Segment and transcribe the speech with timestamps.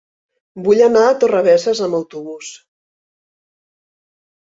[0.67, 2.51] Vull anar a Torrebesses amb autobús.